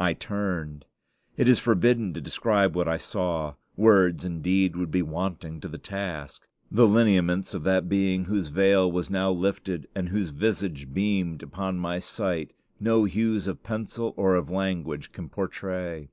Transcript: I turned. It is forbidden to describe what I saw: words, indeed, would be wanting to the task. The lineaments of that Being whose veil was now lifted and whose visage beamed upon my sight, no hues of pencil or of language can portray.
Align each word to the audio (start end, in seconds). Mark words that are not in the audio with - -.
I 0.00 0.14
turned. 0.14 0.84
It 1.36 1.48
is 1.48 1.60
forbidden 1.60 2.12
to 2.14 2.20
describe 2.20 2.74
what 2.74 2.88
I 2.88 2.96
saw: 2.96 3.54
words, 3.76 4.24
indeed, 4.24 4.74
would 4.74 4.90
be 4.90 5.00
wanting 5.00 5.60
to 5.60 5.68
the 5.68 5.78
task. 5.78 6.44
The 6.72 6.88
lineaments 6.88 7.54
of 7.54 7.62
that 7.62 7.88
Being 7.88 8.24
whose 8.24 8.48
veil 8.48 8.90
was 8.90 9.10
now 9.10 9.30
lifted 9.30 9.86
and 9.94 10.08
whose 10.08 10.30
visage 10.30 10.92
beamed 10.92 11.44
upon 11.44 11.78
my 11.78 12.00
sight, 12.00 12.52
no 12.80 13.04
hues 13.04 13.46
of 13.46 13.62
pencil 13.62 14.12
or 14.16 14.34
of 14.34 14.50
language 14.50 15.12
can 15.12 15.28
portray. 15.28 16.10